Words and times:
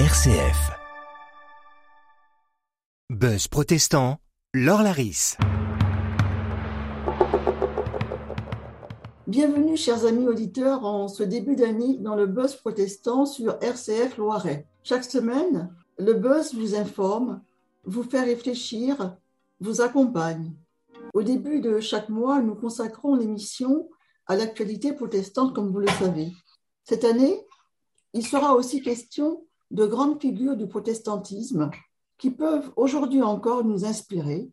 RCF. 0.00 0.72
Buzz 3.10 3.46
protestant, 3.46 4.16
Laure 4.52 4.82
Laris. 4.82 5.36
Bienvenue, 9.28 9.76
chers 9.76 10.04
amis 10.04 10.26
auditeurs, 10.26 10.84
en 10.84 11.06
ce 11.06 11.22
début 11.22 11.54
d'année 11.54 11.98
dans 11.98 12.16
le 12.16 12.26
Buzz 12.26 12.56
protestant 12.56 13.24
sur 13.24 13.56
RCF 13.62 14.16
Loiret. 14.16 14.66
Chaque 14.82 15.04
semaine, 15.04 15.72
le 15.96 16.14
Buzz 16.14 16.56
vous 16.56 16.74
informe, 16.74 17.40
vous 17.84 18.02
fait 18.02 18.22
réfléchir, 18.22 19.16
vous 19.60 19.80
accompagne. 19.80 20.54
Au 21.12 21.22
début 21.22 21.60
de 21.60 21.78
chaque 21.78 22.08
mois, 22.08 22.42
nous 22.42 22.56
consacrons 22.56 23.14
l'émission 23.14 23.88
à 24.26 24.34
l'actualité 24.34 24.92
protestante, 24.92 25.54
comme 25.54 25.70
vous 25.70 25.78
le 25.78 25.86
savez. 25.86 26.32
Cette 26.82 27.04
année, 27.04 27.46
il 28.12 28.26
sera 28.26 28.56
aussi 28.56 28.82
question 28.82 29.44
de 29.74 29.86
grandes 29.86 30.20
figures 30.20 30.56
du 30.56 30.68
protestantisme 30.68 31.68
qui 32.16 32.30
peuvent 32.30 32.72
aujourd'hui 32.76 33.22
encore 33.22 33.64
nous 33.64 33.84
inspirer, 33.84 34.48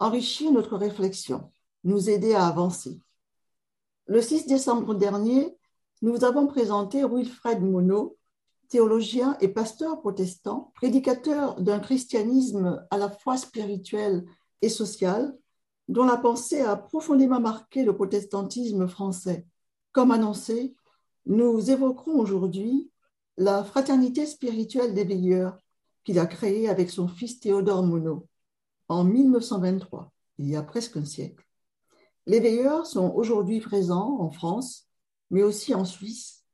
enrichir 0.00 0.50
notre 0.50 0.76
réflexion, 0.76 1.52
nous 1.84 2.10
aider 2.10 2.34
à 2.34 2.48
avancer. 2.48 2.98
Le 4.06 4.20
6 4.20 4.48
décembre 4.48 4.96
dernier, 4.96 5.56
nous 6.02 6.24
avons 6.24 6.48
présenté 6.48 7.04
Wilfred 7.04 7.62
Monod, 7.62 8.14
théologien 8.68 9.36
et 9.40 9.46
pasteur 9.46 10.00
protestant, 10.00 10.72
prédicateur 10.74 11.60
d'un 11.60 11.78
christianisme 11.78 12.84
à 12.90 12.98
la 12.98 13.08
fois 13.08 13.36
spirituel 13.36 14.24
et 14.60 14.68
social, 14.68 15.38
dont 15.86 16.04
la 16.04 16.16
pensée 16.16 16.62
a 16.62 16.74
profondément 16.74 17.40
marqué 17.40 17.84
le 17.84 17.94
protestantisme 17.94 18.88
français. 18.88 19.46
Comme 19.92 20.10
annoncé, 20.10 20.74
nous 21.26 21.70
évoquerons 21.70 22.18
aujourd'hui 22.18 22.90
la 23.36 23.64
fraternité 23.64 24.26
spirituelle 24.26 24.94
des 24.94 25.04
veilleurs 25.04 25.58
qu'il 26.04 26.18
a 26.18 26.26
créée 26.26 26.68
avec 26.68 26.90
son 26.90 27.08
fils 27.08 27.40
Théodore 27.40 27.82
Monod 27.82 28.22
en 28.88 29.04
1923, 29.04 30.12
il 30.38 30.48
y 30.48 30.56
a 30.56 30.62
presque 30.62 30.96
un 30.96 31.04
siècle. 31.04 31.44
Les 32.26 32.40
veilleurs 32.40 32.86
sont 32.86 33.12
aujourd'hui 33.14 33.60
présents 33.60 34.18
en 34.20 34.30
France, 34.30 34.88
mais 35.30 35.42
aussi 35.42 35.74
en 35.74 35.84
Suisse, 35.84 36.44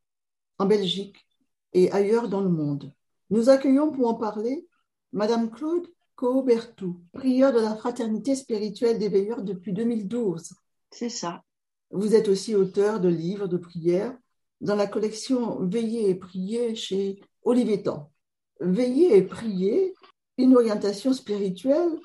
en 0.58 0.66
Belgique 0.66 1.26
et 1.72 1.90
ailleurs 1.90 2.28
dans 2.28 2.40
le 2.40 2.48
monde. 2.48 2.92
Nous 3.30 3.48
accueillons 3.48 3.90
pour 3.90 4.08
en 4.08 4.14
parler 4.14 4.66
Madame 5.12 5.50
Claude 5.50 5.86
Cobertou, 6.14 7.00
prieur 7.12 7.52
de 7.52 7.60
la 7.60 7.74
Fraternité 7.76 8.34
spirituelle 8.34 8.98
des 8.98 9.08
veilleurs 9.08 9.42
depuis 9.42 9.72
2012. 9.72 10.54
C'est 10.90 11.08
ça. 11.08 11.42
Vous 11.90 12.14
êtes 12.14 12.28
aussi 12.28 12.54
auteur 12.54 13.00
de 13.00 13.08
livres 13.08 13.48
de 13.48 13.56
prières 13.56 14.16
dans 14.60 14.76
la 14.76 14.86
collection 14.86 15.64
Veiller 15.66 16.10
et 16.10 16.14
prier 16.14 16.74
chez 16.74 17.20
Olivetan. 17.44 18.10
Veiller 18.60 19.16
et 19.16 19.22
prier, 19.22 19.94
une 20.38 20.56
orientation 20.56 21.12
spirituelle 21.12 21.98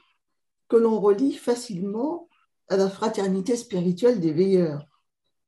que 0.67 0.75
l'on 0.75 0.99
relie 0.99 1.33
facilement 1.33 2.27
à 2.69 2.77
la 2.77 2.89
fraternité 2.89 3.55
spirituelle 3.55 4.19
des 4.19 4.33
veilleurs. 4.33 4.85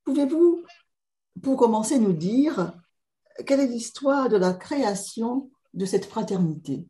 Pouvez-vous, 0.04 0.64
pour 1.42 1.58
commencer, 1.58 2.00
nous 2.00 2.14
dire 2.14 2.74
quelle 3.46 3.60
est 3.60 3.68
l'histoire 3.68 4.30
de 4.30 4.38
la 4.38 4.54
création 4.54 5.50
de 5.74 5.86
cette 5.86 6.06
fraternité? 6.06 6.88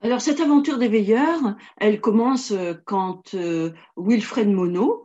Alors 0.00 0.20
cette 0.20 0.40
aventure 0.40 0.78
des 0.78 0.88
veilleurs, 0.88 1.56
elle 1.76 2.00
commence 2.00 2.52
euh, 2.52 2.74
quand 2.84 3.34
euh, 3.34 3.72
Wilfred 3.96 4.48
Monod, 4.48 5.00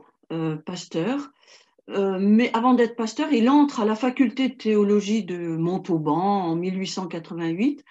euh, 1.90 2.18
mais 2.20 2.50
avant 2.54 2.74
d'être 2.74 2.96
pasteur, 2.96 3.32
il 3.34 3.50
entre 3.50 3.82
à 3.82 3.86
la 3.86 3.96
faculté 3.96 4.50
de 4.50 4.56
théologie 4.56 5.24
de 5.24 5.38
Montauban 5.38 6.44
en 6.46 6.56
1888. 6.56 7.84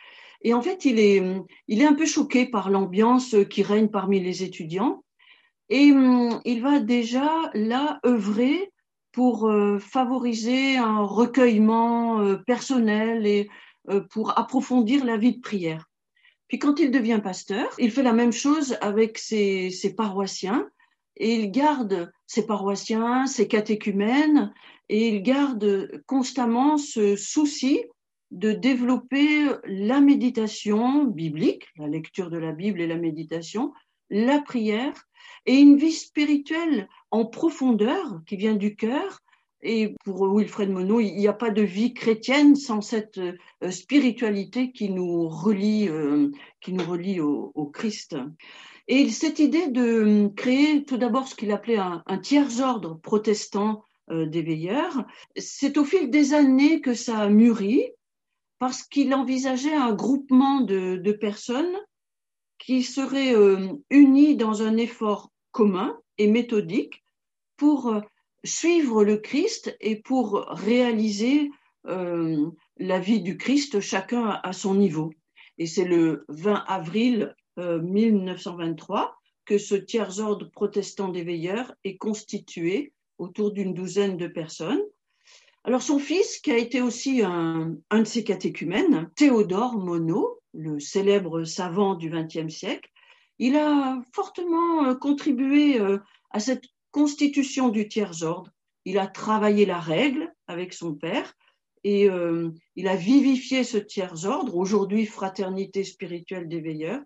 Et 0.42 0.54
en 0.54 0.62
fait, 0.62 0.84
il 0.84 0.98
est, 0.98 1.22
il 1.68 1.82
est 1.82 1.86
un 1.86 1.94
peu 1.94 2.06
choqué 2.06 2.46
par 2.46 2.70
l'ambiance 2.70 3.36
qui 3.48 3.62
règne 3.62 3.88
parmi 3.88 4.20
les 4.20 4.42
étudiants. 4.42 5.04
Et 5.68 5.92
il 6.44 6.60
va 6.60 6.80
déjà 6.80 7.30
là 7.54 8.00
œuvrer 8.04 8.72
pour 9.12 9.50
favoriser 9.78 10.76
un 10.76 11.02
recueillement 11.02 12.36
personnel 12.44 13.24
et 13.26 13.48
pour 14.10 14.36
approfondir 14.36 15.04
la 15.04 15.16
vie 15.16 15.36
de 15.36 15.40
prière. 15.40 15.88
Puis 16.52 16.58
quand 16.58 16.78
il 16.80 16.90
devient 16.90 17.18
pasteur, 17.24 17.66
il 17.78 17.90
fait 17.90 18.02
la 18.02 18.12
même 18.12 18.30
chose 18.30 18.76
avec 18.82 19.16
ses, 19.16 19.94
paroissiens 19.96 20.68
et 21.16 21.34
il 21.34 21.50
garde 21.50 22.12
ses 22.26 22.46
paroissiens, 22.46 23.26
ses 23.26 23.48
catéchumènes 23.48 24.52
et 24.88 25.08
il 25.08 25.22
garde 25.22 26.02
constamment 26.06 26.78
ce 26.78 27.16
souci 27.16 27.84
de 28.30 28.52
développer 28.52 29.46
la 29.64 30.00
méditation 30.00 31.04
biblique, 31.04 31.66
la 31.76 31.88
lecture 31.88 32.30
de 32.30 32.38
la 32.38 32.52
Bible 32.52 32.80
et 32.80 32.86
la 32.86 32.96
méditation, 32.96 33.72
la 34.10 34.40
prière 34.40 35.06
et 35.46 35.54
une 35.54 35.76
vie 35.76 35.92
spirituelle 35.92 36.88
en 37.10 37.26
profondeur 37.26 38.20
qui 38.26 38.36
vient 38.36 38.54
du 38.54 38.74
cœur 38.74 39.20
et 39.62 39.94
pour 40.04 40.36
Wilfred 40.36 40.70
Monod, 40.70 41.04
il 41.04 41.16
n'y 41.16 41.28
a 41.28 41.32
pas 41.32 41.50
de 41.50 41.62
vie 41.62 41.94
chrétienne 41.94 42.56
sans 42.56 42.80
cette 42.80 43.18
euh, 43.18 43.70
spiritualité 43.70 44.72
qui 44.72 44.90
nous 44.90 45.28
relie, 45.28 45.88
euh, 45.88 46.30
qui 46.60 46.72
nous 46.72 46.84
relie 46.84 47.20
au, 47.20 47.70
Christ. 47.72 48.16
Et 48.88 49.08
cette 49.10 49.38
idée 49.38 49.68
de 49.68 50.28
créer 50.36 50.84
tout 50.84 50.96
d'abord 50.96 51.28
ce 51.28 51.34
qu'il 51.34 51.52
appelait 51.52 51.78
un, 51.78 52.18
tiers-ordre 52.22 52.98
protestant 53.00 53.84
euh, 54.10 54.26
des 54.26 54.42
veilleurs, 54.42 55.04
c'est 55.36 55.78
au 55.78 55.84
fil 55.84 56.10
des 56.10 56.34
années 56.34 56.80
que 56.80 56.94
ça 56.94 57.18
a 57.18 57.28
mûri 57.28 57.84
parce 58.58 58.82
qu'il 58.82 59.14
envisageait 59.14 59.74
un 59.74 59.92
groupement 59.92 60.60
de, 60.60 61.12
personnes 61.12 61.76
qui 62.58 62.84
seraient 62.84 63.34
unies 63.90 64.36
dans 64.36 64.62
un 64.62 64.76
effort 64.76 65.32
commun 65.50 65.98
et 66.16 66.28
méthodique 66.28 67.02
pour 67.56 67.92
suivre 68.44 69.04
le 69.04 69.16
Christ 69.16 69.76
et 69.80 69.96
pour 69.96 70.46
réaliser 70.48 71.50
euh, 71.86 72.50
la 72.76 72.98
vie 72.98 73.20
du 73.20 73.36
Christ, 73.36 73.80
chacun 73.80 74.40
à 74.42 74.52
son 74.52 74.74
niveau. 74.74 75.10
Et 75.58 75.66
c'est 75.66 75.84
le 75.84 76.24
20 76.28 76.64
avril 76.66 77.34
1923 77.56 79.00
euh, 79.00 79.06
que 79.44 79.58
ce 79.58 79.74
tiers-ordre 79.74 80.50
protestant 80.50 81.08
des 81.08 81.24
veilleurs 81.24 81.74
est 81.84 81.96
constitué 81.96 82.92
autour 83.18 83.52
d'une 83.52 83.74
douzaine 83.74 84.16
de 84.16 84.26
personnes. 84.26 84.82
Alors 85.64 85.82
son 85.82 85.98
fils, 85.98 86.38
qui 86.38 86.50
a 86.50 86.56
été 86.56 86.80
aussi 86.80 87.22
un, 87.22 87.76
un 87.90 87.98
de 88.00 88.04
ses 88.04 88.24
catéchumènes, 88.24 89.10
Théodore 89.16 89.74
Monod, 89.74 90.38
le 90.54 90.80
célèbre 90.80 91.44
savant 91.44 91.94
du 91.94 92.10
XXe 92.10 92.52
siècle, 92.52 92.90
il 93.38 93.56
a 93.56 94.02
fortement 94.12 94.84
euh, 94.84 94.94
contribué 94.94 95.80
à 96.30 96.40
cette 96.40 96.64
constitution 96.90 97.68
du 97.68 97.88
tiers-ordre. 97.88 98.50
Il 98.84 98.98
a 98.98 99.06
travaillé 99.06 99.66
la 99.66 99.80
règle 99.80 100.32
avec 100.46 100.72
son 100.72 100.94
père 100.94 101.34
et 101.84 102.08
euh, 102.08 102.50
il 102.76 102.86
a 102.86 102.96
vivifié 102.96 103.64
ce 103.64 103.78
tiers-ordre, 103.78 104.56
aujourd'hui 104.56 105.06
Fraternité 105.06 105.82
spirituelle 105.84 106.48
des 106.48 106.60
veilleurs, 106.60 107.02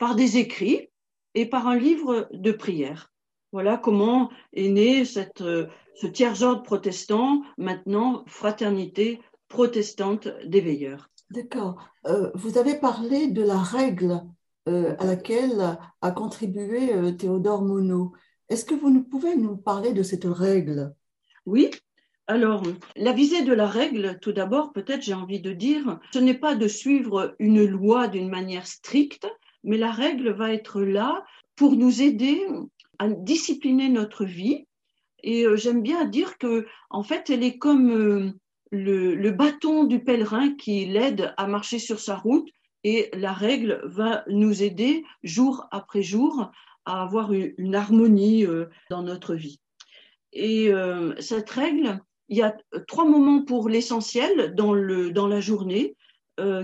par 0.00 0.16
des 0.16 0.38
écrits 0.38 0.88
et 1.34 1.46
par 1.46 1.68
un 1.68 1.76
livre 1.76 2.28
de 2.32 2.50
prière. 2.50 3.12
Voilà 3.52 3.76
comment 3.76 4.30
est 4.52 4.68
né 4.68 5.04
cette, 5.04 5.42
euh, 5.42 5.68
ce 5.94 6.08
tiers-ordre 6.08 6.62
protestant, 6.62 7.42
maintenant 7.58 8.24
Fraternité 8.26 9.20
protestante 9.48 10.28
des 10.46 10.60
veilleurs. 10.60 11.10
D'accord. 11.30 11.76
Euh, 12.06 12.30
vous 12.34 12.58
avez 12.58 12.80
parlé 12.80 13.28
de 13.28 13.42
la 13.42 13.58
règle 13.58 14.22
à 14.66 15.04
laquelle 15.04 15.78
a 16.00 16.10
contribué 16.12 16.92
Théodore 17.16 17.62
Monod. 17.62 18.10
Est-ce 18.48 18.64
que 18.64 18.74
vous 18.74 19.02
pouvez 19.02 19.34
nous 19.34 19.56
parler 19.56 19.92
de 19.92 20.04
cette 20.04 20.26
règle? 20.26 20.94
Oui. 21.44 21.70
Alors, 22.28 22.62
la 22.94 23.12
visée 23.12 23.42
de 23.42 23.52
la 23.52 23.66
règle, 23.66 24.18
tout 24.20 24.30
d'abord, 24.30 24.72
peut-être 24.72 25.02
j'ai 25.02 25.14
envie 25.14 25.40
de 25.40 25.52
dire, 25.52 25.98
ce 26.12 26.20
n'est 26.20 26.38
pas 26.38 26.54
de 26.54 26.68
suivre 26.68 27.34
une 27.40 27.64
loi 27.64 28.06
d'une 28.06 28.28
manière 28.28 28.68
stricte, 28.68 29.26
mais 29.64 29.76
la 29.76 29.90
règle 29.90 30.30
va 30.30 30.52
être 30.52 30.82
là 30.82 31.24
pour 31.56 31.76
nous 31.76 32.02
aider 32.02 32.40
à 32.98 33.08
discipliner 33.08 33.88
notre 33.88 34.24
vie. 34.24 34.66
Et 35.22 35.44
euh, 35.44 35.56
j'aime 35.56 35.82
bien 35.82 36.04
dire 36.04 36.38
que, 36.38 36.66
en 36.88 37.02
fait, 37.02 37.30
elle 37.30 37.42
est 37.42 37.58
comme 37.58 37.90
euh, 37.90 38.30
le, 38.70 39.30
bâton 39.30 39.84
du 39.84 40.02
pèlerin 40.02 40.54
qui 40.54 40.86
l'aide 40.86 41.34
à 41.36 41.46
marcher 41.46 41.78
sur 41.78 42.00
sa 42.00 42.16
route. 42.16 42.48
Et 42.82 43.10
la 43.12 43.34
règle 43.34 43.82
va 43.84 44.24
nous 44.28 44.62
aider 44.62 45.04
jour 45.22 45.66
après 45.70 46.02
jour 46.02 46.50
à 46.86 47.02
avoir 47.02 47.32
une, 47.32 47.74
harmonie 47.74 48.46
euh, 48.46 48.66
dans 48.88 49.02
notre 49.02 49.34
vie. 49.34 49.60
Et 50.32 50.72
cette 51.18 51.50
règle, 51.50 51.98
il 52.28 52.36
y 52.36 52.42
a 52.42 52.56
trois 52.86 53.04
moments 53.04 53.42
pour 53.42 53.68
l'essentiel 53.68 54.54
dans, 54.54 54.72
la 54.72 55.40
journée, 55.40 55.96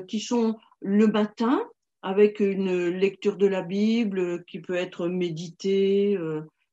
qui 0.06 0.20
sont 0.20 0.56
le 0.80 1.08
matin, 1.08 1.68
avec 2.02 2.40
une 2.40 2.88
lecture 2.88 3.36
de 3.36 3.46
la 3.46 3.62
Bible 3.62 4.44
qui 4.44 4.60
peut 4.60 4.74
être 4.74 5.08
méditée, 5.08 6.18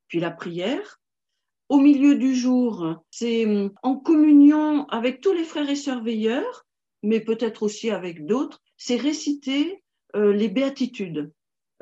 puis 0.08 0.20
la 0.20 0.32
prière. 0.32 1.00
Au 1.70 1.80
milieu 1.80 2.16
du 2.16 2.36
jour, 2.36 2.98
c'est 3.10 3.48
en 3.82 3.96
communion 3.96 4.86
avec 4.90 5.22
tous 5.22 5.34
les 5.34 5.44
frères 5.44 5.70
et 5.70 5.76
sœurs 5.76 6.04
veilleurs, 6.04 6.66
mais 7.02 7.20
peut-être 7.20 7.64
aussi 7.64 7.90
avec 7.90 8.26
d'autres, 8.26 8.62
c'est 8.78 8.96
réciter 8.96 9.84
euh, 10.16 10.34
les 10.34 10.50
béatitudes. 10.50 11.32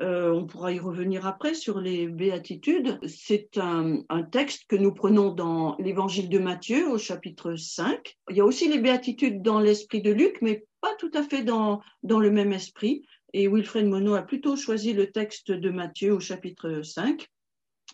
Euh, 0.00 0.32
on 0.32 0.46
pourra 0.46 0.72
y 0.72 0.78
revenir 0.78 1.26
après 1.26 1.54
sur 1.54 1.80
les 1.80 2.08
béatitudes. 2.08 2.98
C'est 3.06 3.58
un, 3.58 4.00
un, 4.08 4.22
texte 4.22 4.64
que 4.66 4.76
nous 4.76 4.92
prenons 4.92 5.30
dans 5.30 5.76
l'évangile 5.78 6.28
de 6.28 6.38
Matthieu 6.38 6.88
au 6.88 6.98
chapitre 6.98 7.54
5. 7.56 8.16
Il 8.30 8.36
y 8.36 8.40
a 8.40 8.44
aussi 8.44 8.68
les 8.68 8.78
béatitudes 8.78 9.42
dans 9.42 9.60
l'esprit 9.60 10.00
de 10.00 10.10
Luc, 10.10 10.38
mais 10.40 10.64
pas 10.80 10.94
tout 10.98 11.10
à 11.14 11.22
fait 11.22 11.44
dans, 11.44 11.80
dans 12.02 12.18
le 12.18 12.30
même 12.30 12.52
esprit. 12.52 13.06
Et 13.32 13.48
Wilfred 13.48 13.86
Monod 13.86 14.16
a 14.16 14.22
plutôt 14.22 14.56
choisi 14.56 14.92
le 14.92 15.10
texte 15.10 15.50
de 15.50 15.70
Matthieu 15.70 16.12
au 16.12 16.20
chapitre 16.20 16.82
5. 16.82 17.26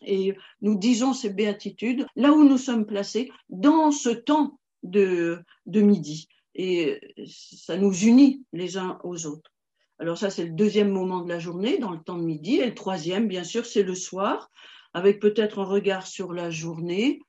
Et 0.07 0.37
nous 0.61 0.77
disons 0.79 1.13
ces 1.13 1.31
béatitudes 1.31 2.07
là 2.17 2.33
où 2.33 2.45
nous 2.45 2.59
sommes 2.59 2.87
placés 2.87 3.31
dans 3.49 3.91
ce 3.91 4.11
temps 4.11 4.59
de, 4.83 5.43
midi. 5.67 6.29
Et 6.55 7.01
ça 7.27 7.77
nous 7.77 7.93
unit 7.93 8.45
les 8.53 8.77
uns 8.77 8.99
aux 9.05 9.27
autres. 9.27 9.53
Alors 10.01 10.19
ça, 10.19 10.31
c'est 10.31 10.45
le 10.45 10.53
deuxième 10.53 10.91
moment 10.91 11.23
de 11.23 11.29
la 11.29 11.39
journée, 11.41 11.79
dans 11.79 11.91
le 11.91 12.01
temps 12.01 12.19
de 12.19 12.25
midi. 12.25 12.57
Et 12.57 12.67
le 12.67 12.75
troisième, 12.75 13.27
bien 13.27 13.45
sûr, 13.45 13.67
c'est 13.67 13.83
le 13.83 13.95
soir, 13.95 14.51
avec 14.95 15.21
peut-être 15.21 15.59
un 15.59 15.65
regard 15.65 16.07
sur 16.07 16.33
la 16.33 16.51
journée. 16.51 17.21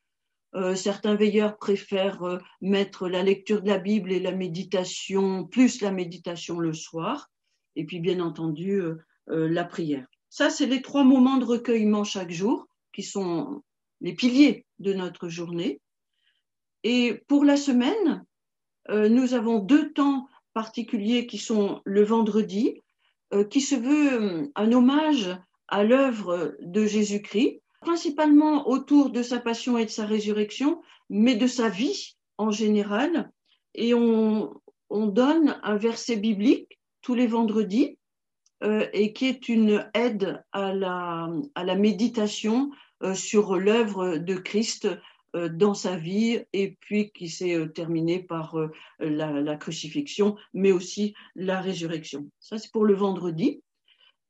Euh, 0.55 0.75
certains 0.75 1.15
veilleurs 1.15 1.57
préfèrent 1.57 2.23
euh, 2.23 2.37
mettre 2.61 3.07
la 3.07 3.21
lecture 3.21 3.61
de 3.61 3.67
la 3.67 3.77
Bible 3.77 4.11
et 4.11 4.19
la 4.19 4.31
méditation, 4.31 5.45
plus 5.45 5.81
la 5.81 5.91
méditation 5.91 6.59
le 6.59 6.73
soir. 6.73 7.29
Et 7.75 7.85
puis, 7.85 7.99
bien 7.99 8.19
entendu, 8.19 8.81
euh, 8.81 8.97
la 9.27 9.63
prière. 9.63 10.07
Ça, 10.29 10.49
c'est 10.49 10.65
les 10.65 10.81
trois 10.81 11.03
moments 11.03 11.37
de 11.37 11.45
recueillement 11.45 12.03
chaque 12.03 12.31
jour 12.31 12.67
qui 12.93 13.03
sont 13.03 13.61
les 14.01 14.13
piliers 14.13 14.65
de 14.79 14.93
notre 14.93 15.29
journée. 15.29 15.81
Et 16.83 17.21
pour 17.27 17.45
la 17.45 17.57
semaine, 17.57 18.25
nous 18.89 19.35
avons 19.35 19.59
deux 19.59 19.91
temps 19.91 20.27
particuliers 20.53 21.27
qui 21.27 21.37
sont 21.37 21.81
le 21.85 22.03
vendredi, 22.03 22.81
euh, 23.33 23.43
qui 23.43 23.61
se 23.61 23.75
veut 23.75 24.13
euh, 24.13 24.47
un 24.55 24.71
hommage 24.71 25.37
à 25.67 25.83
l'œuvre 25.83 26.55
de 26.61 26.85
Jésus-Christ, 26.85 27.61
principalement 27.81 28.67
autour 28.67 29.11
de 29.11 29.21
sa 29.21 29.39
passion 29.39 29.77
et 29.77 29.85
de 29.85 29.91
sa 29.91 30.05
résurrection, 30.05 30.81
mais 31.09 31.35
de 31.35 31.45
sa 31.45 31.69
vie 31.69 32.17
en 32.37 32.49
général. 32.49 33.31
Et 33.75 33.93
on 33.93 34.51
donne 34.89 35.59
un 35.61 35.77
verset 35.77 36.15
biblique 36.15 36.78
tous 37.01 37.15
les 37.15 37.27
vendredis 37.27 37.97
euh, 38.63 38.87
et 38.93 39.13
qui 39.13 39.27
est 39.27 39.47
une 39.49 39.89
aide 39.93 40.43
à 40.51 40.73
la, 40.73 41.75
méditation 41.75 42.71
euh, 43.03 43.15
sur 43.15 43.55
l'œuvre 43.55 44.17
de 44.17 44.35
Christ 44.35 44.89
euh, 45.35 45.47
dans 45.47 45.73
sa 45.73 45.95
vie 45.95 46.41
et 46.51 46.75
puis 46.81 47.11
qui 47.11 47.29
s'est 47.29 47.55
euh, 47.55 47.67
terminé 47.67 48.19
par 48.19 48.57
la, 48.99 49.55
crucifixion, 49.55 50.35
mais 50.53 50.71
aussi 50.71 51.13
la 51.35 51.61
résurrection. 51.61 52.29
Ça, 52.39 52.57
c'est 52.57 52.71
pour 52.71 52.83
le 52.83 52.95
vendredi. 52.95 53.61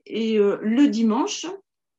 Et 0.05 0.37
le 0.37 0.87
dimanche, 0.87 1.45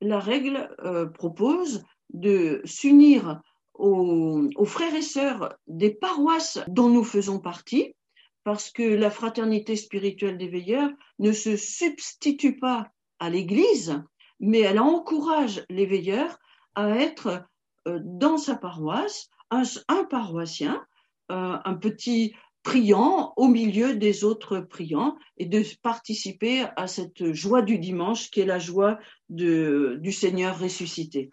la 0.00 0.18
règle 0.18 0.68
propose 1.14 1.84
de 2.12 2.60
s'unir 2.64 3.40
aux, 3.74 4.64
frères 4.64 4.94
et 4.94 5.02
sœurs 5.02 5.54
des 5.68 5.90
paroisses 5.90 6.58
dont 6.66 6.88
nous 6.88 7.04
faisons 7.04 7.38
partie, 7.38 7.94
parce 8.44 8.70
que 8.70 8.82
la 8.82 9.10
fraternité 9.10 9.76
spirituelle 9.76 10.38
des 10.38 10.48
veilleurs 10.48 10.90
ne 11.18 11.32
se 11.32 11.56
substitue 11.56 12.56
pas 12.58 12.90
à 13.18 13.30
l'Église, 13.30 14.02
mais 14.40 14.60
elle 14.60 14.80
encourage 14.80 15.64
les 15.68 15.86
veilleurs 15.86 16.38
à 16.74 16.88
être 16.90 17.44
euh, 17.86 17.98
dans 18.02 18.38
sa 18.38 18.56
paroisse 18.56 19.28
un, 19.50 20.04
paroissien, 20.04 20.84
euh, 21.32 21.56
un 21.64 21.74
petit 21.74 22.34
priant 22.62 23.32
au 23.36 23.48
milieu 23.48 23.96
des 23.96 24.22
autres 24.22 24.60
priants 24.60 25.16
et 25.38 25.46
de 25.46 25.62
participer 25.82 26.66
à 26.76 26.86
cette 26.86 27.32
joie 27.32 27.62
du 27.62 27.78
dimanche 27.78 28.30
qui 28.30 28.40
est 28.40 28.46
la 28.46 28.58
joie 28.58 28.98
du 29.28 30.12
Seigneur 30.12 30.58
ressuscité. 30.58 31.30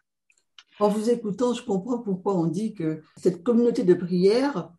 En 0.79 0.89
vous 0.89 1.09
écoutant, 1.09 1.53
je 1.53 1.63
comprends 1.63 1.99
pourquoi 1.99 2.35
on 2.35 2.45
dit 2.45 2.73
que 2.73 3.01
cette 3.17 3.43
communauté 3.43 3.83
de 3.83 3.95
prière 3.95 4.69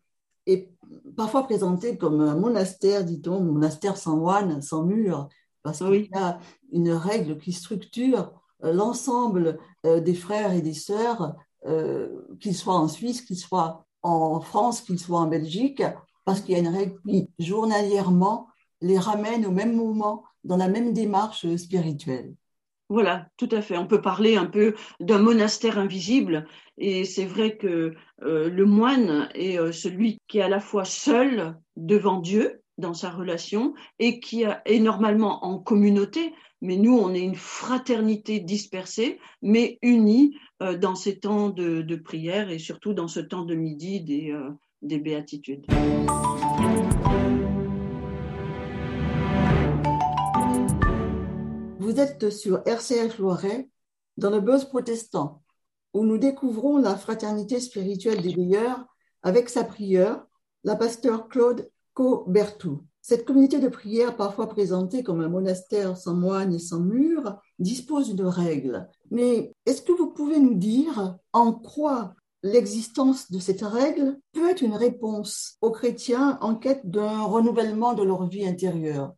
est 0.51 0.69
parfois 1.15 1.43
présentée 1.43 1.97
comme 1.97 2.21
un 2.21 2.35
monastère, 2.35 3.03
dit-on, 3.03 3.41
monastère 3.41 3.97
sans 3.97 4.17
moine, 4.17 4.61
sans 4.61 4.83
mur, 4.83 5.29
parce 5.63 5.79
qu'il 5.79 6.09
y 6.11 6.17
a 6.17 6.39
une 6.71 6.91
règle 6.91 7.37
qui 7.37 7.53
structure 7.53 8.31
euh, 8.63 8.73
l'ensemble 8.73 9.57
des 9.85 10.13
frères 10.13 10.51
et 10.51 10.61
des 10.61 10.73
sœurs 10.73 11.35
euh, 11.65 12.07
qu'il 12.39 12.55
soit 12.55 12.75
en 12.75 12.87
Suisse, 12.87 13.21
qu'il 13.21 13.37
soit 13.37 13.85
en 14.01 14.39
France, 14.39 14.79
qu'il 14.79 14.97
soit 14.97 15.19
en 15.19 15.27
Belgique, 15.27 15.83
parce 16.23 16.39
qu'il 16.39 16.53
y 16.53 16.55
a 16.55 16.59
une 16.59 16.69
règle 16.69 16.97
qui, 17.05 17.29
journalièrement, 17.37 18.47
les 18.81 18.97
ramène 18.97 19.45
au 19.45 19.51
même 19.51 19.75
moment, 19.75 20.23
dans 20.45 20.55
la 20.55 20.69
même 20.69 20.93
démarche 20.93 21.53
spirituelle. 21.57 22.33
Voilà, 22.89 23.27
tout 23.37 23.49
à 23.51 23.61
fait. 23.61 23.77
On 23.77 23.85
peut 23.85 24.01
parler 24.01 24.35
un 24.35 24.47
peu 24.47 24.73
d'un 24.99 25.19
monastère 25.19 25.77
invisible. 25.77 26.47
Et 26.79 27.05
c'est 27.05 27.25
vrai 27.25 27.55
que 27.55 27.93
euh, 28.23 28.49
le 28.49 28.65
moine 28.65 29.29
est 29.35 29.59
euh, 29.59 29.71
celui 29.71 30.17
qui 30.27 30.39
est 30.39 30.41
à 30.41 30.49
la 30.49 30.59
fois 30.59 30.85
seul 30.85 31.55
devant 31.77 32.19
Dieu 32.19 32.61
dans 32.79 32.95
sa 32.95 33.11
relation 33.11 33.75
et 33.99 34.19
qui 34.19 34.43
est 34.43 34.79
normalement 34.79 35.45
en 35.45 35.59
communauté. 35.59 36.33
Mais 36.61 36.77
nous, 36.77 36.97
on 36.97 37.13
est 37.13 37.21
une 37.21 37.35
fraternité 37.35 38.39
dispersée, 38.39 39.19
mais 39.43 39.77
unie 39.83 40.35
euh, 40.63 40.75
dans 40.75 40.95
ces 40.95 41.19
temps 41.19 41.49
de, 41.49 41.95
prière 41.95 42.49
et 42.49 42.57
surtout 42.57 42.93
dans 42.93 43.07
ce 43.07 43.19
temps 43.19 43.45
de 43.45 43.53
midi 43.53 44.01
des 44.81 44.97
béatitudes. 44.97 45.67
Vous 51.89 51.99
êtes 51.99 52.29
sur 52.29 52.61
RCF 52.67 53.17
Loiret 53.17 53.67
dans 54.15 54.29
le 54.29 54.41
buzz 54.41 54.65
protestant 54.65 55.41
où 55.95 56.05
nous 56.05 56.19
découvrons 56.19 56.77
la 56.77 56.95
fraternité 56.95 57.59
spirituelle 57.59 58.21
des 58.21 58.31
veilleurs 58.31 58.85
avec 59.23 59.49
sa 59.49 59.63
prieure, 59.63 60.23
la 60.63 60.75
pasteur 60.75 61.29
Claude 61.29 61.67
Co-Bertou. 61.95 62.83
Cette 63.01 63.25
communauté 63.25 63.59
de 63.59 63.69
prière, 63.69 64.15
parfois 64.15 64.47
présentée 64.47 65.01
comme 65.01 65.21
un 65.21 65.29
monastère 65.29 65.97
sans 65.97 66.13
moines 66.13 66.53
et 66.53 66.59
sans 66.59 66.79
murs, 66.79 67.39
dispose 67.57 68.13
d'une 68.13 68.27
règle. 68.27 68.87
Mais 69.09 69.51
est-ce 69.65 69.81
que 69.81 69.91
vous 69.91 70.11
pouvez 70.11 70.39
nous 70.39 70.53
dire 70.53 71.17
en 71.33 71.53
quoi 71.53 72.13
l'existence 72.43 73.31
de 73.31 73.39
cette 73.39 73.63
règle 73.63 74.19
peut 74.33 74.47
être 74.47 74.61
une 74.61 74.75
réponse 74.75 75.57
aux 75.61 75.71
chrétiens 75.71 76.37
en 76.41 76.53
quête 76.53 76.87
d'un 76.87 77.23
renouvellement 77.23 77.95
de 77.95 78.03
leur 78.03 78.27
vie 78.27 78.47
intérieure? 78.47 79.15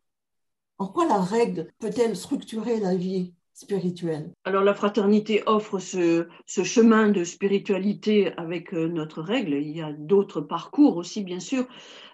En 0.78 0.88
quoi 0.88 1.06
la 1.06 1.20
règle 1.20 1.68
peut-elle 1.78 2.16
structurer 2.16 2.80
la 2.80 2.94
vie 2.94 3.34
spirituelle? 3.54 4.32
Alors 4.44 4.64
la 4.64 4.74
fraternité 4.74 5.42
offre 5.46 5.78
ce, 5.78 6.26
chemin 6.46 7.08
de 7.08 7.24
spiritualité 7.24 8.32
avec 8.36 8.74
euh, 8.74 8.88
notre 8.88 9.22
règle. 9.22 9.54
Il 9.54 9.76
y 9.76 9.82
a 9.82 9.92
d'autres 9.92 10.40
parcours 10.40 10.96
aussi, 10.96 11.22
bien 11.22 11.40
sûr, 11.40 11.66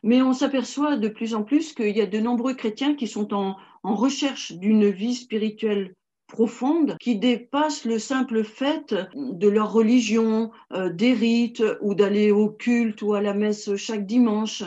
mais 0.02 0.22
on 0.22 0.32
s'aperçoit 0.32 0.96
de 0.96 1.08
plus 1.08 1.34
en 1.34 1.44
plus 1.44 1.72
qu'il 1.72 1.96
y 1.96 2.00
a 2.00 2.06
de 2.06 2.18
nombreux 2.18 2.54
chrétiens 2.54 2.94
qui 2.94 3.06
sont 3.06 3.32
en, 3.32 3.56
en 3.82 3.94
recherche 3.94 4.52
d'une 4.52 4.90
vie 4.90 5.14
spirituelle 5.14 5.94
profonde 6.26 6.96
qui 7.00 7.16
dépasse 7.16 7.84
le 7.84 7.98
simple 7.98 8.44
fait 8.44 8.94
de 9.14 9.48
leur 9.48 9.72
religion, 9.72 10.50
euh, 10.72 10.90
des 10.90 11.14
rites 11.14 11.64
ou 11.80 11.94
d'aller 11.94 12.30
au 12.30 12.50
culte 12.50 13.02
ou 13.02 13.14
à 13.14 13.22
la 13.22 13.34
messe 13.34 13.74
chaque 13.76 14.06
dimanche. 14.06 14.62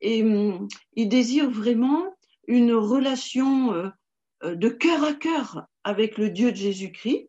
Et 0.00 0.22
hum, 0.22 0.66
ils 0.94 1.08
désirent 1.08 1.50
vraiment 1.50 2.13
une 2.46 2.72
relation 2.72 3.74
euh, 3.74 4.54
de 4.54 4.68
cœur 4.68 5.04
à 5.04 5.14
cœur 5.14 5.66
avec 5.84 6.18
le 6.18 6.30
Dieu 6.30 6.50
de 6.50 6.56
Jésus-Christ. 6.56 7.28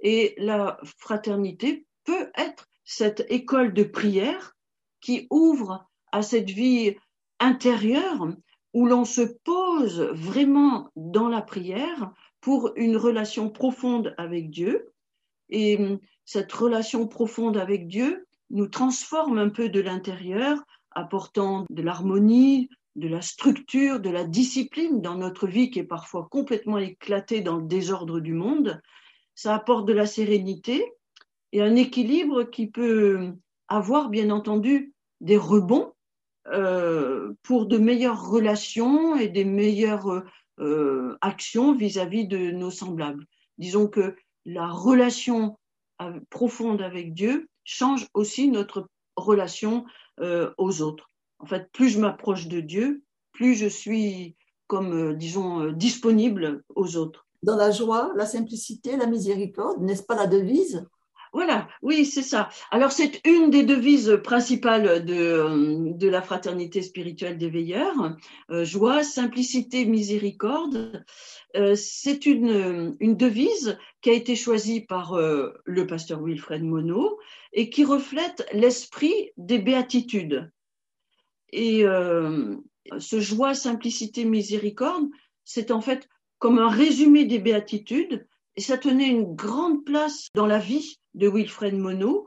Et 0.00 0.34
la 0.38 0.78
fraternité 0.98 1.86
peut 2.04 2.30
être 2.36 2.66
cette 2.84 3.26
école 3.28 3.72
de 3.72 3.82
prière 3.82 4.56
qui 5.00 5.26
ouvre 5.30 5.88
à 6.12 6.22
cette 6.22 6.50
vie 6.50 6.96
intérieure 7.40 8.28
où 8.72 8.86
l'on 8.86 9.04
se 9.04 9.22
pose 9.22 10.00
vraiment 10.12 10.90
dans 10.96 11.28
la 11.28 11.42
prière 11.42 12.12
pour 12.40 12.72
une 12.76 12.96
relation 12.96 13.50
profonde 13.50 14.14
avec 14.18 14.50
Dieu. 14.50 14.92
Et 15.48 15.76
hum, 15.78 15.98
cette 16.24 16.52
relation 16.52 17.08
profonde 17.08 17.56
avec 17.56 17.88
Dieu 17.88 18.26
nous 18.50 18.68
transforme 18.68 19.38
un 19.38 19.48
peu 19.48 19.68
de 19.68 19.80
l'intérieur, 19.80 20.62
apportant 20.90 21.66
de 21.70 21.82
l'harmonie, 21.82 22.68
de 22.96 23.08
la 23.08 23.22
structure, 23.22 24.00
de 24.00 24.10
la 24.10 24.24
discipline 24.24 25.00
dans 25.00 25.14
notre 25.14 25.46
vie 25.46 25.70
qui 25.70 25.78
est 25.78 25.84
parfois 25.84 26.28
complètement 26.30 26.78
éclatée 26.78 27.42
dans 27.42 27.56
le 27.56 27.66
désordre 27.66 28.20
du 28.20 28.32
monde. 28.32 28.80
Ça 29.34 29.54
apporte 29.54 29.86
de 29.86 29.92
la 29.92 30.06
sérénité 30.06 30.92
et 31.52 31.62
un 31.62 31.76
équilibre 31.76 32.44
qui 32.44 32.66
peut 32.66 33.32
avoir, 33.68 34.08
bien 34.08 34.30
entendu, 34.30 34.94
des 35.20 35.36
rebonds 35.36 35.92
euh, 36.48 37.32
pour 37.42 37.66
de 37.66 37.78
meilleures 37.78 38.28
relations 38.28 39.16
et 39.16 39.28
des 39.28 39.44
meilleures 39.44 40.22
euh, 40.58 41.18
action 41.20 41.74
vis-à-vis 41.74 42.26
de 42.26 42.50
nos 42.50 42.70
semblables. 42.70 43.26
Disons 43.58 43.88
que 43.88 44.16
la 44.44 44.68
relation 44.68 45.58
profonde 46.30 46.82
avec 46.82 47.14
Dieu 47.14 47.48
change 47.64 48.06
aussi 48.14 48.48
notre 48.48 48.88
relation 49.16 49.84
euh, 50.20 50.52
aux 50.58 50.82
autres. 50.82 51.10
En 51.38 51.46
fait, 51.46 51.70
plus 51.72 51.90
je 51.90 52.00
m'approche 52.00 52.48
de 52.48 52.60
Dieu, 52.60 53.02
plus 53.32 53.54
je 53.54 53.66
suis 53.66 54.36
comme, 54.66 55.10
euh, 55.10 55.14
disons, 55.14 55.60
euh, 55.60 55.72
disponible 55.72 56.64
aux 56.74 56.96
autres. 56.96 57.26
Dans 57.42 57.56
la 57.56 57.70
joie, 57.70 58.12
la 58.16 58.26
simplicité, 58.26 58.96
la 58.96 59.06
miséricorde, 59.06 59.80
n'est-ce 59.82 60.02
pas 60.02 60.16
la 60.16 60.26
devise? 60.26 60.86
Voilà, 61.32 61.68
oui, 61.82 62.06
c'est 62.06 62.22
ça. 62.22 62.48
Alors, 62.70 62.92
c'est 62.92 63.20
une 63.26 63.50
des 63.50 63.62
devises 63.62 64.18
principales 64.24 65.04
de, 65.04 65.14
euh, 65.14 65.92
de 65.92 66.08
la 66.08 66.22
fraternité 66.22 66.80
spirituelle 66.80 67.36
des 67.36 67.50
veilleurs. 67.50 68.16
joie, 68.48 69.02
simplicité, 69.02 69.84
miséricorde. 69.84 71.04
c'est 71.74 72.24
une, 72.26 72.96
une 73.00 73.16
devise 73.16 73.78
qui 74.00 74.10
a 74.10 74.14
été 74.14 74.34
choisie 74.34 74.80
par 74.80 75.14
le 75.18 75.86
pasteur 75.86 76.22
Wilfred 76.22 76.62
Monod 76.62 77.16
et 77.52 77.68
qui 77.70 77.84
reflète 77.84 78.46
l'esprit 78.52 79.32
des 79.36 79.58
béatitudes. 79.58 80.50
Et 81.52 81.84
ce 82.98 83.20
joie, 83.20 83.54
simplicité, 83.54 84.24
miséricorde, 84.24 85.08
c'est 85.44 85.70
en 85.70 85.80
fait 85.80 86.08
comme 86.38 86.58
un 86.58 86.68
résumé 86.68 87.24
des 87.24 87.38
béatitudes, 87.38 88.26
et 88.56 88.60
ça 88.60 88.78
tenait 88.78 89.08
une 89.08 89.34
grande 89.34 89.84
place 89.84 90.28
dans 90.34 90.46
la 90.46 90.58
vie 90.58 90.98
de 91.14 91.28
Wilfred 91.28 91.74
Monod, 91.74 92.24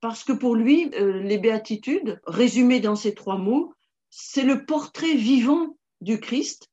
parce 0.00 0.24
que 0.24 0.32
pour 0.32 0.54
lui, 0.54 0.90
euh, 0.94 1.22
les 1.22 1.38
béatitudes, 1.38 2.20
résumées 2.26 2.80
dans 2.80 2.96
ces 2.96 3.14
trois 3.14 3.38
mots, 3.38 3.74
c'est 4.10 4.44
le 4.44 4.64
portrait 4.64 5.14
vivant 5.14 5.76
du 6.00 6.20
Christ 6.20 6.68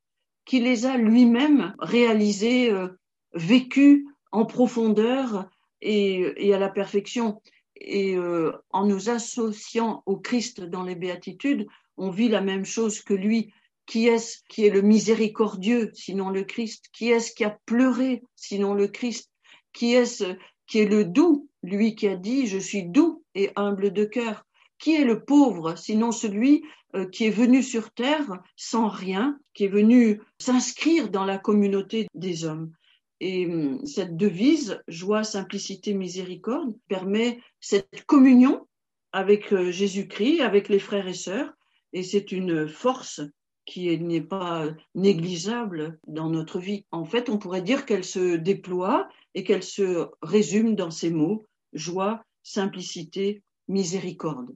qui 0.45 0.59
les 0.59 0.85
a 0.85 0.97
lui-même 0.97 1.73
réalisés, 1.79 2.69
euh, 2.69 2.87
vécus 3.33 4.05
en 4.31 4.45
profondeur 4.45 5.49
et, 5.81 6.53
à 6.53 6.59
la 6.59 6.69
perfection. 6.69 7.41
Et 7.77 8.15
euh, 8.15 8.51
en 8.71 8.85
nous 8.85 9.09
associant 9.09 10.03
au 10.05 10.17
Christ 10.17 10.61
dans 10.61 10.83
les 10.83 10.95
béatitudes, 10.95 11.67
on 11.97 12.09
vit 12.09 12.29
la 12.29 12.41
même 12.41 12.65
chose 12.65 13.01
que 13.01 13.13
lui. 13.13 13.53
Qui 13.85 14.07
est-ce 14.07 14.39
qui 14.49 14.65
est 14.65 14.71
le 14.71 14.81
miséricordieux, 14.81 15.91
sinon 15.93 16.29
le 16.29 16.43
Christ? 16.43 16.85
Qui 16.91 17.09
est-ce 17.09 17.31
qui 17.31 17.43
a 17.43 17.57
pleuré, 17.65 18.23
sinon 18.35 18.73
le 18.73 18.87
Christ? 18.87 19.29
Qui 19.73 19.93
est-ce 19.93 20.35
qui 20.65 20.79
est 20.79 20.89
le 20.89 21.05
doux, 21.05 21.47
lui 21.61 21.95
qui 21.95 22.07
a 22.07 22.15
dit 22.15 22.47
Je 22.47 22.57
suis 22.57 22.83
doux 22.83 23.23
et 23.35 23.51
humble 23.55 23.93
de 23.93 24.05
cœur 24.05 24.45
Qui 24.79 24.95
est 24.95 25.05
le 25.05 25.23
pauvre, 25.23 25.75
sinon 25.75 26.11
celui 26.11 26.63
euh, 26.95 27.07
qui 27.07 27.25
est 27.25 27.29
venu 27.31 27.61
sur 27.61 27.91
terre 27.91 28.41
sans 28.55 28.87
rien, 28.87 29.37
qui 29.53 29.65
est 29.65 29.69
venu 29.69 30.21
s'inscrire 30.39 31.09
dans 31.09 31.25
la 31.25 31.37
communauté 31.37 32.07
des 32.15 32.45
hommes? 32.45 32.71
Et 33.19 33.45
hum, 33.45 33.85
cette 33.85 34.17
devise, 34.17 34.81
joie, 34.87 35.23
simplicité, 35.23 35.93
miséricorde, 35.93 36.75
permet 36.87 37.39
cette 37.59 38.05
communion 38.05 38.67
avec 39.11 39.53
euh, 39.53 39.71
Jésus-Christ, 39.71 40.41
avec 40.41 40.69
les 40.69 40.79
frères 40.79 41.07
et 41.07 41.13
sœurs, 41.13 41.53
et 41.93 42.03
c'est 42.03 42.31
une 42.31 42.67
force 42.67 43.21
qui 43.65 43.97
n'est 43.97 44.21
pas 44.21 44.67
négligeable 44.93 45.97
dans 46.07 46.29
notre 46.29 46.59
vie. 46.59 46.85
En 46.91 47.05
fait, 47.05 47.29
on 47.29 47.37
pourrait 47.37 47.63
dire 47.63 47.85
qu'elle 47.85 48.03
se 48.03 48.35
déploie 48.35 49.07
et 49.33 49.43
qu'elle 49.43 49.63
se 49.63 50.07
résume 50.21 50.75
dans 50.75 50.91
ces 50.91 51.09
mots 51.09 51.45
joie, 51.75 52.23
simplicité, 52.41 53.43
miséricorde. 53.67 54.55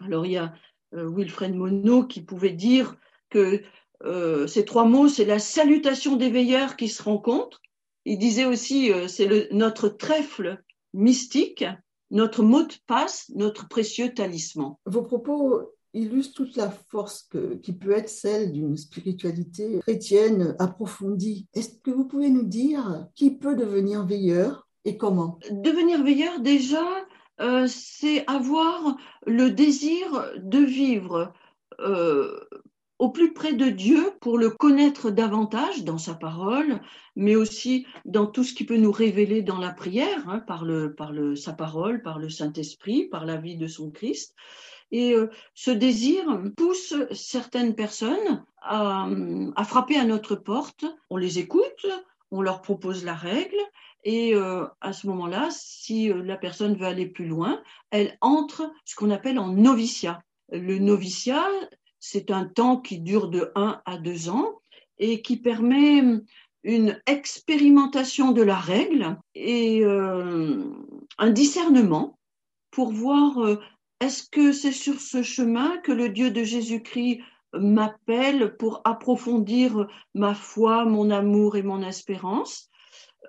Alors 0.00 0.26
il 0.26 0.32
y 0.32 0.36
a 0.36 0.52
euh, 0.94 1.08
Wilfred 1.08 1.54
Monod 1.54 2.08
qui 2.08 2.22
pouvait 2.22 2.52
dire 2.52 2.96
que 3.30 3.62
euh, 4.04 4.46
ces 4.46 4.64
trois 4.64 4.84
mots, 4.84 5.08
c'est 5.08 5.24
la 5.24 5.38
salutation 5.38 6.16
des 6.16 6.30
veilleurs 6.30 6.76
qui 6.76 6.88
se 6.88 7.02
rencontrent. 7.02 7.60
Il 8.06 8.18
disait 8.18 8.44
aussi, 8.44 8.92
euh, 8.92 9.08
c'est 9.08 9.52
notre 9.52 9.88
trèfle 9.88 10.62
mystique, 10.94 11.64
notre 12.12 12.44
mot 12.44 12.62
de 12.62 12.74
passe, 12.86 13.30
notre 13.34 13.68
précieux 13.68 14.14
talisman. 14.14 14.76
Vos 14.86 15.02
propos 15.02 15.72
illustre 15.92 16.34
toute 16.34 16.56
la 16.56 16.70
force 16.70 17.28
qui 17.62 17.72
peut 17.72 17.90
être 17.90 18.08
celle 18.08 18.52
d'une 18.52 18.76
spiritualité 18.76 19.80
chrétienne 19.80 20.54
approfondie. 20.60 21.48
Est-ce 21.52 21.78
que 21.82 21.90
vous 21.90 22.04
pouvez 22.04 22.30
nous 22.30 22.44
dire 22.44 23.08
qui 23.16 23.32
peut 23.32 23.56
devenir 23.56 24.06
veilleur 24.06 24.68
et 24.84 24.96
comment? 24.96 25.40
Devenir 25.50 26.04
veilleur, 26.04 26.38
déjà, 26.40 26.86
euh, 27.40 27.66
c'est 27.68 28.24
avoir 28.28 28.96
le 29.26 29.50
désir 29.50 30.32
de 30.36 30.58
vivre 30.58 31.32
euh, 31.80 32.38
au 32.98 33.10
plus 33.10 33.32
près 33.32 33.52
de 33.52 33.66
Dieu 33.66 34.12
pour 34.20 34.38
le 34.38 34.50
connaître 34.50 35.10
davantage 35.10 35.84
dans 35.84 35.98
sa 35.98 36.14
parole, 36.14 36.80
mais 37.14 37.36
aussi 37.36 37.86
dans 38.04 38.26
tout 38.26 38.44
ce 38.44 38.54
qui 38.54 38.64
peut 38.64 38.78
nous 38.78 38.92
révéler 38.92 39.42
dans 39.42 39.58
la 39.58 39.70
prière, 39.70 40.28
hein, 40.28 40.40
par, 40.40 40.64
le, 40.64 40.94
par 40.94 41.12
le, 41.12 41.36
sa 41.36 41.52
parole, 41.52 42.02
par 42.02 42.18
le 42.18 42.30
Saint-Esprit, 42.30 43.04
par 43.08 43.26
la 43.26 43.36
vie 43.36 43.56
de 43.56 43.66
son 43.66 43.90
Christ. 43.90 44.34
Et 44.92 45.14
euh, 45.14 45.28
ce 45.54 45.70
désir 45.70 46.24
pousse 46.56 46.94
certaines 47.12 47.74
personnes 47.74 48.44
à, 48.62 49.08
frapper 49.64 49.96
à 49.96 50.04
notre 50.04 50.36
porte. 50.36 50.84
On 51.10 51.16
les 51.16 51.38
écoute, 51.38 51.86
on 52.30 52.40
leur 52.40 52.62
propose 52.62 53.04
la 53.04 53.14
règle, 53.14 53.58
et 54.04 54.34
euh, 54.34 54.66
à 54.80 54.92
ce 54.92 55.06
moment-là, 55.08 55.48
si 55.50 56.10
euh, 56.10 56.22
la 56.22 56.36
personne 56.36 56.76
veut 56.76 56.86
aller 56.86 57.06
plus 57.06 57.26
loin, 57.26 57.60
elle 57.90 58.16
entre 58.20 58.70
ce 58.84 58.94
qu'on 58.94 59.10
appelle 59.10 59.38
en 59.38 59.48
noviciat. 59.48 60.22
Le 60.52 60.78
noviciat, 60.78 61.48
c'est 61.98 62.30
un 62.30 62.44
temps 62.44 62.76
qui 62.76 63.00
dure 63.00 63.28
de 63.28 63.50
1 63.54 63.80
à 63.84 63.98
2 63.98 64.28
ans 64.28 64.60
et 64.98 65.22
qui 65.22 65.36
permet 65.36 66.02
une 66.62 67.00
expérimentation 67.06 68.32
de 68.32 68.42
la 68.42 68.56
règle 68.56 69.18
et 69.34 69.84
un 69.84 71.30
discernement 71.30 72.18
pour 72.70 72.90
voir 72.90 73.58
est-ce 74.00 74.28
que 74.28 74.52
c'est 74.52 74.72
sur 74.72 75.00
ce 75.00 75.22
chemin 75.22 75.78
que 75.78 75.92
le 75.92 76.10
Dieu 76.10 76.30
de 76.30 76.44
Jésus-Christ 76.44 77.20
m'appelle 77.54 78.56
pour 78.58 78.82
approfondir 78.84 79.86
ma 80.14 80.34
foi, 80.34 80.84
mon 80.84 81.10
amour 81.10 81.56
et 81.56 81.62
mon 81.62 81.82
espérance. 81.82 82.68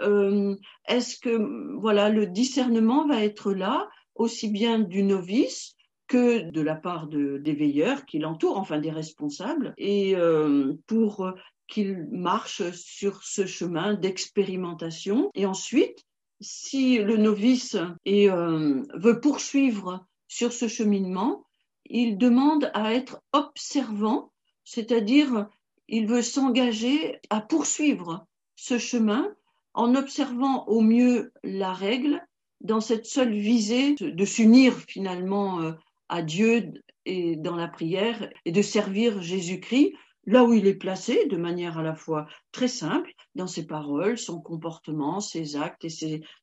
Euh, 0.02 0.56
Est-ce 0.88 1.18
que 1.20 1.80
voilà 1.80 2.10
le 2.10 2.28
discernement 2.28 3.08
va 3.08 3.24
être 3.24 3.54
là 3.54 3.88
aussi 4.16 4.50
bien 4.50 4.80
du 4.80 5.04
novice 5.04 5.77
que 6.08 6.50
de 6.50 6.62
la 6.62 6.76
part 6.76 7.08
de, 7.08 7.38
des 7.38 7.54
veilleurs 7.54 8.06
qui 8.06 8.20
l'entourent, 8.20 8.58
enfin 8.58 8.80
des 8.80 8.92
responsables, 8.92 9.74
et 9.78 10.16
euh, 10.16 10.74
pour 10.88 11.34
qu'il 11.68 12.08
marche 12.12 12.72
sur 12.72 13.24
ce 13.24 13.46
chemin 13.46 13.94
d'expérimentation. 13.94 15.30
Et 15.36 15.46
ensuite, 15.46 16.06
si 16.40 16.98
le 17.00 17.18
novice 17.18 17.78
euh, 18.08 18.84
veut 18.94 19.20
poursuivre 19.20 20.06
sur 20.28 20.54
ce 20.54 20.68
cheminement, 20.68 21.44
il 21.90 22.18
demande 22.18 22.72
à 22.74 22.94
être 22.94 23.22
observant, 23.34 24.32
c'est-à-dire 24.64 25.48
il 25.88 26.08
veut 26.08 26.22
s'engager 26.22 27.20
à 27.30 27.42
poursuivre 27.42 28.26
ce 28.56 28.78
chemin 28.78 29.34
en 29.74 29.96
observant 29.96 30.66
au 30.68 30.82
mieux 30.82 31.32
la 31.44 31.72
règle 31.72 32.22
dans 32.62 32.82
cette 32.82 33.06
seule 33.06 33.34
visée 33.34 33.94
de 33.96 34.26
s'unir 34.26 34.74
finalement 34.74 35.62
euh, 35.62 35.74
à 36.10 36.22
Dieu 36.22 36.74
et 37.06 37.36
dans 37.36 37.56
la 37.56 37.68
prière 37.68 38.30
et 38.46 38.52
de 38.52 38.62
servir 38.62 39.22
Jésus-Christ 39.22 39.94
là 40.28 40.44
où 40.44 40.54
il 40.54 40.68
est 40.68 40.76
placé 40.76 41.26
de 41.26 41.38
manière 41.38 41.80
à 41.80 41.84
la 41.84 41.96
fois 41.96 42.28
très 42.52 42.68
simple 42.68 43.12
dans 43.34 43.48
ses 43.48 43.66
paroles, 43.66 44.18
son 44.18 44.40
comportement, 44.40 45.20
ses 45.20 45.56
actes 45.56 45.86
et 45.86 45.90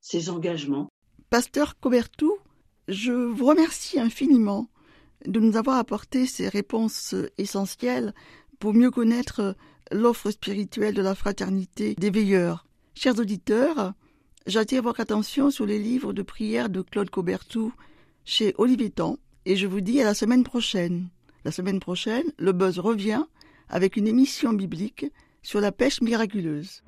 ses, 0.00 0.30
engagements. 0.30 0.88
Pasteur 1.30 1.78
Cobertou, 1.78 2.37
je 2.88 3.12
vous 3.12 3.47
remercie 3.47 4.00
infiniment 4.00 4.71
de 5.26 5.38
nous 5.38 5.56
avoir 5.56 5.76
apporté 5.76 6.26
ces 6.26 6.49
réponses 6.49 7.14
essentielles 7.38 8.14
pour 8.59 8.73
mieux 8.73 8.90
connaître 8.90 9.54
l'offre 9.90 10.30
spirituelle 10.30 10.94
de 10.94 11.02
la 11.02 11.14
fraternité 11.14 11.94
des 11.94 12.11
veilleurs. 12.11 12.66
Chers 12.94 13.18
auditeurs, 13.18 13.92
j'attire 14.47 14.83
votre 14.83 15.00
attention 15.00 15.50
sur 15.50 15.66
les 15.66 15.78
livres 15.78 16.12
de 16.12 16.23
prière 16.23 16.71
de 16.71 16.80
Claude 16.80 17.11
Cobertou 17.11 17.73
chez 18.25 18.54
Olivetan 18.56 19.18
et 19.47 19.57
je 19.57 19.67
vous 19.67 19.81
dis 19.81 20.01
à 20.01 20.05
la 20.05 20.15
semaine 20.15 20.45
prochaine. 20.45 21.09
La 21.45 21.51
semaine 21.51 21.81
prochaine, 21.81 22.25
le 22.39 22.53
buzz 22.53 22.79
revient 22.79 23.25
avec 23.69 23.97
une 23.97 24.07
émission 24.07 24.53
biblique 24.53 25.07
sur 25.43 25.61
la 25.61 25.73
pêche 25.73 26.01
miraculeuse. 26.01 26.83